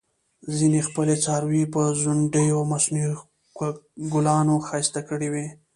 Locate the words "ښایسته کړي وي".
4.67-5.47